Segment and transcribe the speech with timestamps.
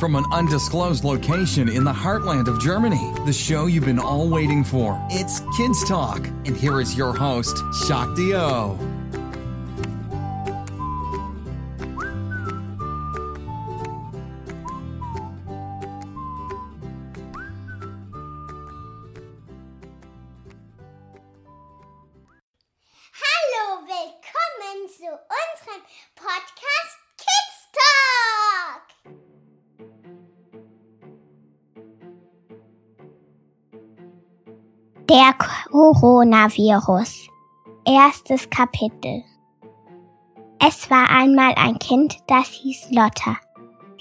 [0.00, 3.12] from an undisclosed location in the heartland of Germany.
[3.26, 4.98] The show you've been all waiting for.
[5.10, 8.89] It's Kids Talk, and here is your host, Shakti O.
[35.10, 37.26] Der Coronavirus.
[37.84, 39.24] Erstes Kapitel.
[40.64, 43.36] Es war einmal ein Kind, das hieß Lotta.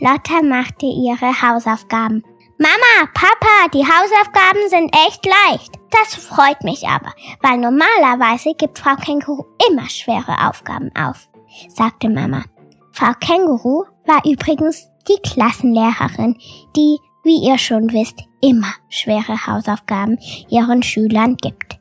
[0.00, 2.22] Lotta machte ihre Hausaufgaben.
[2.58, 5.78] Mama, Papa, die Hausaufgaben sind echt leicht.
[5.90, 11.30] Das freut mich aber, weil normalerweise gibt Frau Känguru immer schwere Aufgaben auf,
[11.70, 12.44] sagte Mama.
[12.92, 16.36] Frau Känguru war übrigens die Klassenlehrerin,
[16.76, 21.78] die, wie ihr schon wisst, immer schwere Hausaufgaben ihren Schülern gibt.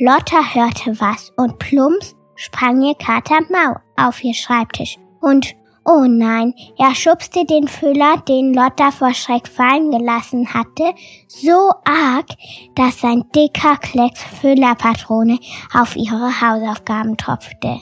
[0.00, 6.54] Lotta hörte was und plumps sprang ihr Kater Mau auf ihr Schreibtisch und Oh nein,
[6.76, 10.92] er schubste den Füller, den Lotta vor Schreck fallen gelassen hatte,
[11.26, 12.26] so arg,
[12.74, 15.38] dass sein dicker Klecks Füllerpatrone
[15.72, 17.78] auf ihre Hausaufgaben tropfte.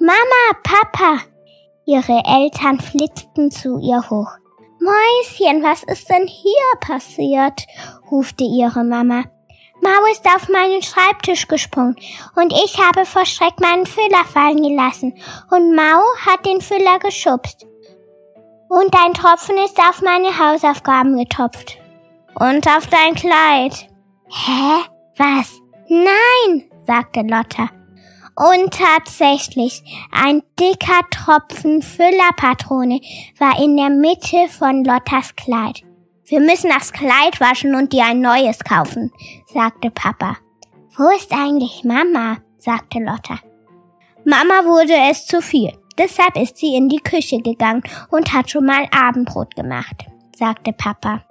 [0.00, 1.22] Mama, Papa!
[1.86, 4.30] Ihre Eltern flitzten zu ihr hoch.
[4.84, 7.66] Mäuschen, was ist denn hier passiert?
[8.10, 9.24] rufte ihre Mama.
[9.80, 11.96] Mau ist auf meinen Schreibtisch gesprungen
[12.36, 15.14] und ich habe vor Schreck meinen Füller fallen gelassen
[15.50, 17.66] und Mau hat den Füller geschubst.
[18.68, 21.78] Und ein Tropfen ist auf meine Hausaufgaben getopft.
[22.34, 23.88] Und auf dein Kleid.
[24.28, 24.84] Hä?
[25.16, 25.60] Was?
[25.88, 27.70] Nein, sagte Lotta.
[28.36, 33.00] Und tatsächlich, ein dicker Tropfen Füllerpatrone
[33.38, 35.82] war in der Mitte von Lottas Kleid.
[36.26, 39.12] Wir müssen das Kleid waschen und dir ein neues kaufen,
[39.52, 40.36] sagte Papa.
[40.96, 42.38] Wo ist eigentlich Mama?
[42.56, 43.38] sagte Lotta.
[44.24, 45.72] Mama wurde es zu viel.
[45.98, 50.06] Deshalb ist sie in die Küche gegangen und hat schon mal Abendbrot gemacht,
[50.36, 51.22] sagte Papa.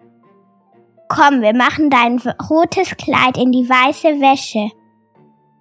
[1.09, 4.71] Komm, wir machen dein rotes Kleid in die weiße Wäsche.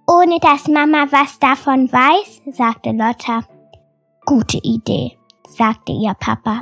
[0.07, 3.41] Ohne dass Mama was davon weiß, sagte Lotta.
[4.25, 6.61] Gute Idee, sagte ihr Papa.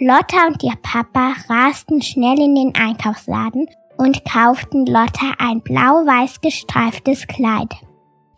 [0.00, 7.26] Lotta und ihr Papa rasten schnell in den Einkaufsladen und kauften Lotta ein blau-weiß gestreiftes
[7.26, 7.74] Kleid.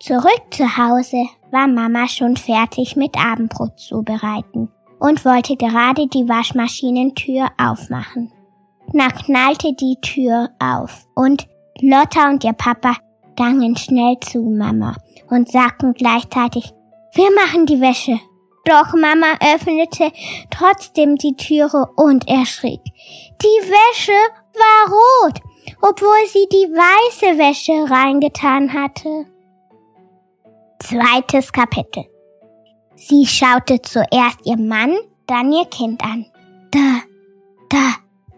[0.01, 7.49] Zurück zu Hause war Mama schon fertig mit Abendbrot zubereiten und wollte gerade die Waschmaschinentür
[7.59, 8.33] aufmachen.
[8.93, 11.47] Da knallte die Tür auf und
[11.81, 12.97] Lotta und ihr Papa
[13.41, 14.97] gangen schnell zu Mama
[15.31, 16.75] und sagten gleichzeitig,
[17.15, 18.21] wir machen die Wäsche.
[18.67, 20.13] Doch Mama öffnete
[20.51, 22.83] trotzdem die Türe und erschrick.
[23.41, 24.13] Die Wäsche
[24.53, 25.41] war rot,
[25.81, 29.25] obwohl sie die weiße Wäsche reingetan hatte.
[30.79, 32.05] Zweites Kapitel.
[32.95, 34.95] Sie schaute zuerst ihr Mann,
[35.27, 36.27] dann ihr Kind an.
[36.71, 37.01] Da,
[37.71, 37.95] da,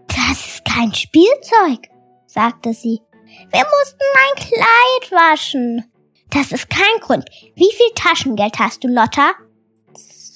[0.07, 1.91] das ist kein Spielzeug,
[2.27, 3.01] sagte sie.
[3.51, 5.85] Wir mussten mein Kleid waschen.
[6.31, 7.29] Das ist kein Grund.
[7.55, 9.33] Wie viel Taschengeld hast du, Lotta?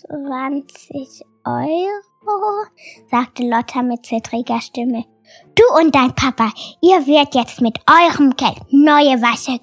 [0.08, 2.66] 20 Euro,
[3.10, 5.04] sagte Lotta mit zittriger Stimme.
[5.54, 6.52] Du und dein Papa,
[6.82, 9.58] ihr werdet jetzt mit eurem Geld neue weiße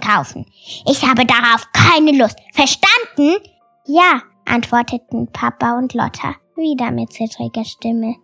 [0.00, 0.46] kaufen.
[0.86, 2.38] Ich habe darauf keine Lust.
[2.52, 3.42] Verstanden?
[3.86, 8.16] Ja, antworteten Papa und Lotta wieder mit zittriger Stimme.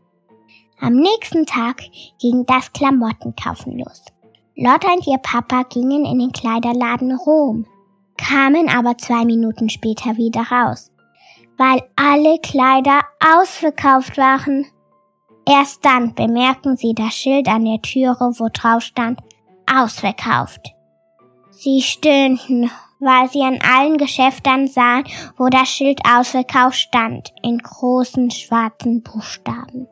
[0.79, 1.83] Am nächsten Tag
[2.21, 4.05] ging das Klamottenkaufen los.
[4.57, 7.67] Lotta und ihr Papa gingen in den Kleiderladen Rom,
[8.17, 10.91] kamen aber zwei Minuten später wieder raus
[11.57, 14.67] weil alle Kleider ausverkauft waren.
[15.49, 19.21] Erst dann bemerken sie das Schild an der Türe, wo drauf stand,
[19.73, 20.73] ausverkauft.
[21.51, 25.05] Sie stöhnten, weil sie an allen Geschäften sahen,
[25.37, 29.87] wo das Schild ausverkauft stand, in großen schwarzen Buchstaben.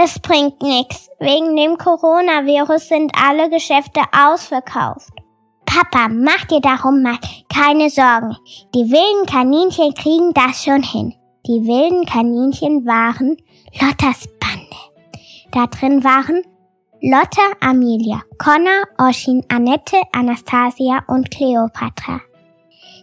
[0.00, 1.10] Es bringt nichts.
[1.18, 5.10] Wegen dem Coronavirus sind alle Geschäfte ausverkauft.
[5.66, 7.18] Papa, mach dir darum mal
[7.52, 8.36] keine Sorgen.
[8.76, 11.14] Die wilden Kaninchen kriegen das schon hin.
[11.48, 13.36] Die wilden Kaninchen waren
[13.80, 14.76] Lottas Bande.
[15.50, 16.42] Da drin waren
[17.02, 22.20] Lotta, Amelia, Connor, Oshin, Annette, Anastasia und Cleopatra.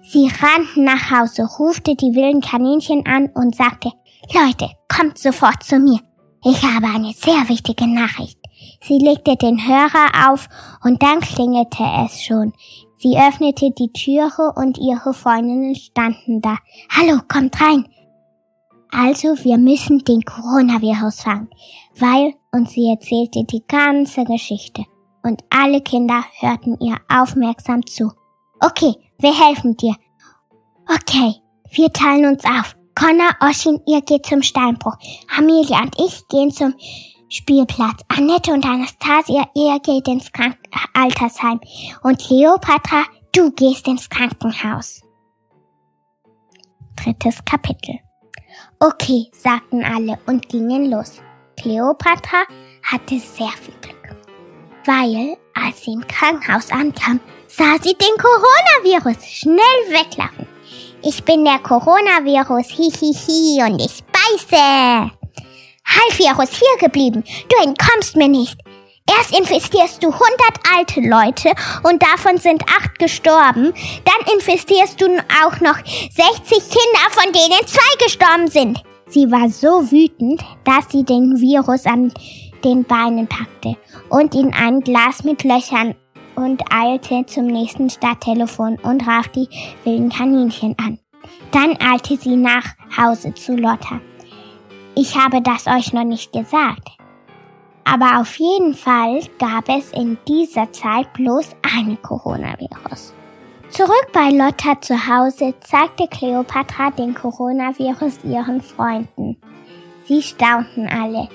[0.03, 3.91] Sie rannten nach Hause, rufte die wilden Kaninchen an und sagte,
[4.33, 5.99] Leute, kommt sofort zu mir.
[6.47, 8.37] Ich habe eine sehr wichtige Nachricht.
[8.79, 10.47] Sie legte den Hörer auf
[10.83, 12.53] und dann klingelte es schon.
[12.97, 16.57] Sie öffnete die Türe und ihre Freundinnen standen da.
[16.95, 17.87] Hallo, kommt rein.
[18.91, 21.49] Also wir müssen den Coronavirus fangen,
[21.97, 24.83] weil, und sie erzählte die ganze Geschichte.
[25.23, 28.11] Und alle Kinder hörten ihr aufmerksam zu.
[28.59, 29.95] Okay, wir helfen dir.
[30.87, 31.41] Okay,
[31.71, 32.74] wir teilen uns auf.
[32.95, 34.95] Connor, Oshin, ihr geht zum Steinbruch.
[35.37, 36.73] Amelia und ich gehen zum
[37.27, 38.01] Spielplatz.
[38.07, 40.57] Annette und Anastasia, ihr geht ins Krank
[40.93, 41.59] Altersheim.
[42.03, 43.03] Und Cleopatra,
[43.33, 45.01] du gehst ins Krankenhaus.
[46.95, 47.99] Drittes Kapitel.
[48.79, 51.21] Okay, sagten alle und gingen los.
[51.57, 52.43] Cleopatra
[52.83, 54.15] hatte sehr viel Glück,
[54.85, 60.54] weil, als sie im Krankenhaus ankam, sah sie den Coronavirus schnell weglaufen.
[61.07, 65.11] Ich bin der Coronavirus, hihihi, und ich beiße.
[65.85, 68.57] Halbvirus hier geblieben, du entkommst mir nicht.
[69.07, 70.25] Erst infestierst du 100
[70.75, 71.51] alte Leute
[71.83, 73.71] und davon sind 8 gestorben.
[74.03, 75.05] Dann infestierst du
[75.45, 78.81] auch noch 60 Kinder, von denen zwei gestorben sind.
[79.07, 82.11] Sie war so wütend, dass sie den Virus an
[82.63, 83.75] den Beinen packte
[84.09, 85.93] und in ein Glas mit Löchern
[86.35, 89.47] und eilte zum nächsten Stadttelefon und raf die
[89.83, 90.99] wilden Kaninchen an.
[91.51, 92.65] Dann eilte sie nach
[92.97, 93.99] Hause zu Lotta.
[94.95, 96.89] Ich habe das euch noch nicht gesagt.
[97.83, 103.13] Aber auf jeden Fall gab es in dieser Zeit bloß eine Coronavirus.
[103.69, 109.37] Zurück bei Lotta zu Hause zeigte Cleopatra den Coronavirus ihren Freunden.
[110.05, 111.27] Sie staunten alle.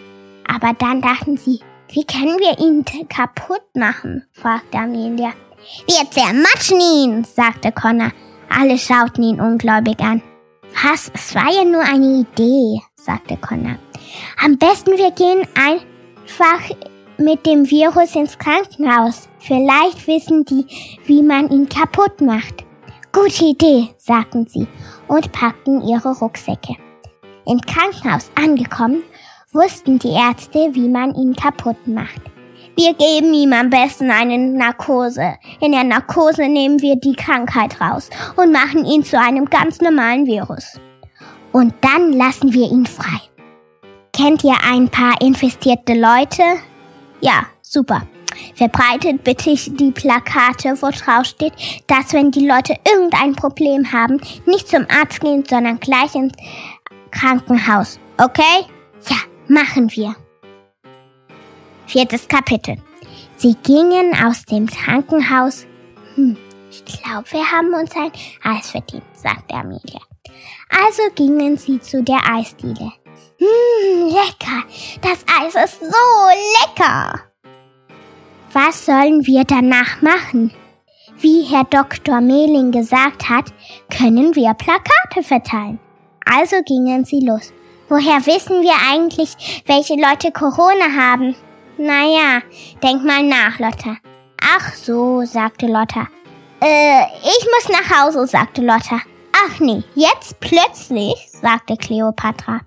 [0.49, 1.61] Aber dann dachten sie,
[1.93, 4.25] wie können wir ihn kaputt machen?
[4.33, 5.33] fragte Amelia.
[5.87, 8.13] Wir zermatschen ihn, sagte Connor.
[8.49, 10.23] Alle schauten ihn ungläubig an.
[10.83, 11.11] Was?
[11.15, 13.77] Es war ja nur eine Idee, sagte Connor.
[14.43, 15.81] Am besten wir gehen ein
[16.31, 16.77] einfach
[17.19, 19.29] mit dem Virus ins Krankenhaus.
[19.39, 20.67] Vielleicht wissen die,
[21.05, 22.65] wie man ihn kaputt macht.
[23.13, 24.67] Gute Idee, sagten sie
[25.09, 26.77] und packten ihre Rucksäcke.
[27.47, 29.03] Im Krankenhaus angekommen,
[29.53, 32.21] wussten die Ärzte, wie man ihn kaputt macht.
[32.77, 35.35] Wir geben ihm am besten eine Narkose.
[35.61, 40.27] In der Narkose nehmen wir die Krankheit raus und machen ihn zu einem ganz normalen
[40.27, 40.79] Virus.
[41.53, 43.21] Und dann lassen wir ihn frei.
[44.13, 46.43] Kennt ihr ein paar infestierte Leute?
[47.21, 48.03] Ja, super.
[48.55, 51.53] Verbreitet bitte die Plakate, wo drauf steht,
[51.89, 56.35] dass wenn die Leute irgendein Problem haben, nicht zum Arzt gehen, sondern gleich ins
[57.11, 57.99] Krankenhaus.
[58.17, 58.67] Okay?
[59.51, 60.15] Machen wir.
[61.89, 62.77] Viertes Kapitel.
[63.37, 65.67] Sie gingen aus dem Krankenhaus.
[66.15, 66.37] Hm,
[66.71, 68.13] ich glaube, wir haben uns ein
[68.45, 69.99] Eis verdient, sagte Amelia.
[70.71, 72.93] Also gingen sie zu der Eisdiele.
[73.41, 74.63] Mmm, lecker.
[75.01, 77.21] Das Eis ist so lecker.
[78.53, 80.53] Was sollen wir danach machen?
[81.19, 82.21] Wie Herr Dr.
[82.21, 83.53] Mehling gesagt hat,
[83.91, 85.81] können wir Plakate verteilen.
[86.25, 87.53] Also gingen sie los.
[87.91, 91.35] Woher wissen wir eigentlich, welche Leute Corona haben?
[91.77, 92.41] Naja,
[92.81, 93.97] denk mal nach, Lotta.
[94.41, 96.07] Ach so, sagte Lotta.
[96.61, 99.01] Äh, ich muss nach Hause, sagte Lotta.
[99.33, 102.61] Ach nee, jetzt plötzlich, sagte Cleopatra.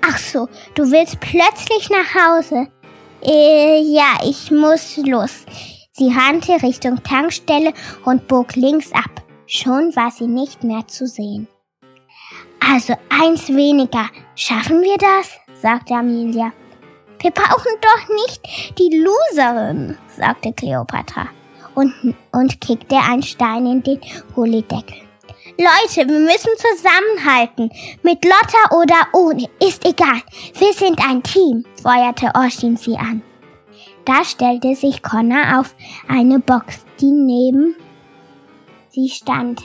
[0.00, 2.68] Ach so, du willst plötzlich nach Hause?
[3.22, 5.44] Äh, ja, ich muss los.
[5.92, 7.74] Sie rannte Richtung Tankstelle
[8.06, 9.22] und bog links ab.
[9.46, 11.46] Schon war sie nicht mehr zu sehen.
[12.68, 14.08] Also eins weniger.
[14.34, 15.30] Schaffen wir das?
[15.62, 16.52] sagte Amelia.
[17.20, 21.28] Wir brauchen doch nicht die Loserin, sagte Cleopatra
[21.74, 21.94] und,
[22.32, 24.00] und kickte einen Stein in den
[24.34, 24.96] Gullideckel.
[25.58, 27.70] Leute, wir müssen zusammenhalten.
[28.02, 30.20] Mit Lotta oder ohne, ist egal.
[30.58, 33.22] Wir sind ein Team, feuerte Oshin sie an.
[34.04, 35.74] Da stellte sich Connor auf
[36.08, 37.76] eine Box, die neben
[38.90, 39.62] sie stand.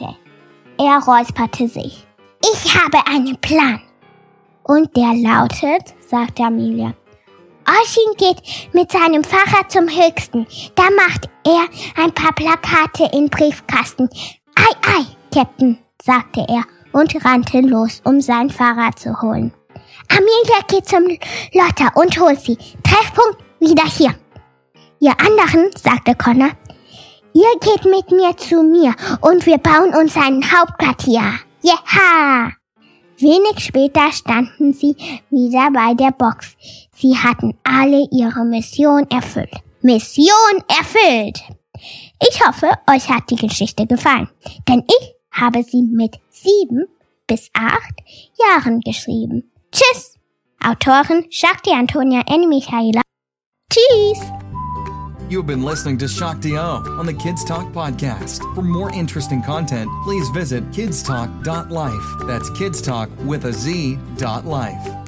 [0.77, 2.05] Er räusperte sich.
[2.43, 3.81] Ich habe einen Plan.
[4.63, 6.93] Und der lautet, sagte Amelia.
[7.67, 8.41] Oshin geht
[8.73, 10.47] mit seinem Fahrrad zum Höchsten.
[10.75, 11.65] Da macht er
[12.01, 14.09] ein paar Plakate in Briefkasten.
[14.55, 19.53] Ei, ei, Captain, sagte er und rannte los, um sein Fahrrad zu holen.
[20.09, 21.07] Amelia geht zum
[21.53, 22.57] Lotta und holt sie.
[22.83, 24.15] Treffpunkt wieder hier.
[24.99, 26.51] Ihr anderen, sagte Connor,
[27.33, 31.39] ihr geht mit mir zu mir und wir bauen uns ein Hauptquartier.
[31.61, 32.51] Jeha!
[33.17, 34.95] Wenig später standen sie
[35.29, 36.55] wieder bei der Box.
[36.91, 39.53] Sie hatten alle ihre Mission erfüllt.
[39.81, 41.39] Mission erfüllt!
[42.19, 44.29] Ich hoffe, euch hat die Geschichte gefallen,
[44.67, 46.85] denn ich habe sie mit sieben
[47.27, 47.93] bis acht
[48.39, 49.51] Jahren geschrieben.
[49.71, 50.19] Tschüss!
[50.63, 52.49] Autorin Shakti Antonia N.
[52.49, 53.01] Michaela.
[53.69, 54.40] Tschüss!
[55.31, 58.53] You have been listening to Shakti O on the Kids Talk podcast.
[58.53, 62.27] For more interesting content, please visit kidstalk.life.
[62.27, 65.00] That's kidstalk with a Z dot life.